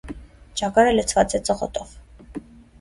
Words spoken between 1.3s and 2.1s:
է ծղոտով։